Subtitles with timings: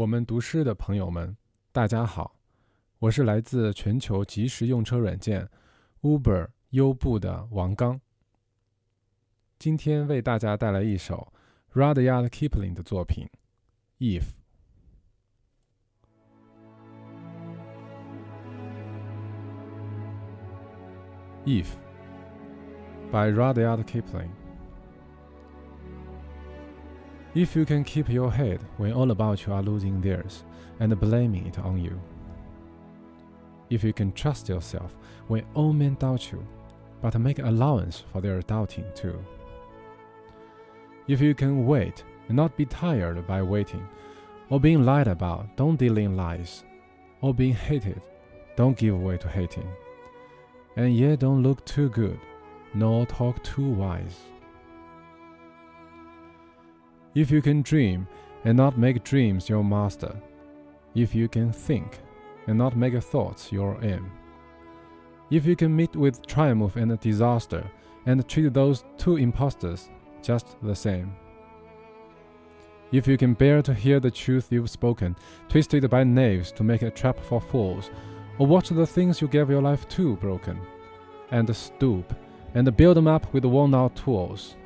[0.00, 1.36] 我们读诗的朋友们，
[1.72, 2.34] 大家好，
[3.00, 5.46] 我是来自全球即时用车软件
[6.00, 8.00] Uber 优步的王刚。
[9.58, 11.30] 今天为大家带来一首
[11.74, 13.28] Rudyard Kipling 的作品
[14.02, 14.24] 《If》。
[21.44, 21.66] If
[23.12, 24.30] by Rudyard Kipling.
[27.32, 30.42] If you can keep your head when all about you are losing theirs
[30.80, 32.00] and blaming it on you.
[33.70, 34.96] If you can trust yourself
[35.28, 36.44] when all men doubt you,
[37.00, 39.16] but make allowance for their doubting too.
[41.06, 43.86] If you can wait and not be tired by waiting,
[44.48, 46.64] or being lied about, don't deal in lies,
[47.20, 48.02] or being hated,
[48.56, 49.68] don't give way to hating,
[50.76, 52.18] and yet don't look too good,
[52.74, 54.18] nor talk too wise.
[57.12, 58.06] If you can dream
[58.44, 60.14] and not make dreams your master,
[60.94, 61.98] if you can think
[62.46, 64.12] and not make thoughts your aim,
[65.28, 67.68] if you can meet with triumph and disaster
[68.06, 69.90] and treat those two impostors
[70.22, 71.12] just the same,
[72.92, 75.16] if you can bear to hear the truth you've spoken,
[75.48, 77.90] twisted by knaves to make a trap for fools,
[78.38, 80.60] or watch the things you gave your life to broken,
[81.32, 82.14] and stoop
[82.54, 84.56] and build them up with worn out tools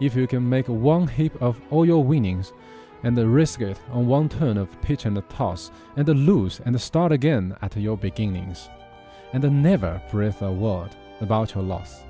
[0.00, 2.52] if you can make one heap of all your winnings
[3.02, 7.56] and risk it on one turn of pitch and toss and lose and start again
[7.62, 8.68] at your beginnings
[9.32, 12.04] and never breathe a word about your loss.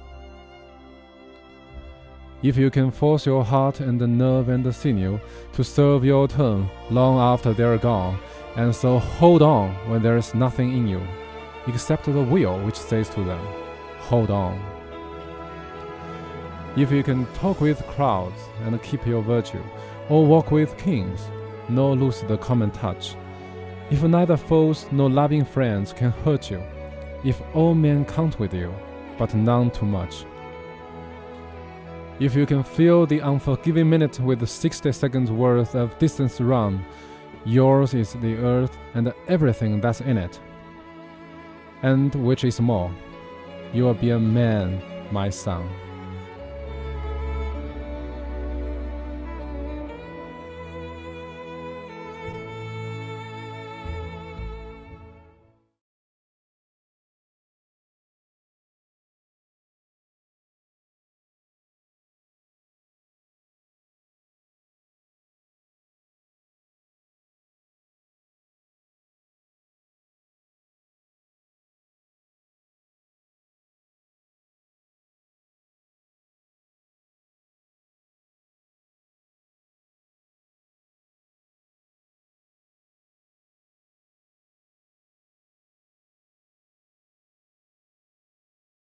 [2.42, 5.18] If you can force your heart and the nerve and the sinew
[5.54, 8.18] to serve your turn long after they're gone,
[8.56, 11.02] and so hold on when there is nothing in you,
[11.66, 13.44] except the will which says to them,
[13.98, 14.77] Hold on.
[16.78, 19.64] If you can talk with crowds and keep your virtue,
[20.08, 21.20] or walk with kings,
[21.68, 23.16] nor lose the common touch,
[23.90, 26.62] if neither foes nor loving friends can hurt you,
[27.24, 28.72] if all men count with you,
[29.18, 30.24] but none too much,
[32.20, 36.84] if you can fill the unforgiving minute with 60 seconds worth of distance run,
[37.44, 40.38] yours is the earth and everything that's in it.
[41.82, 42.88] And which is more,
[43.72, 45.68] you will be a man, my son.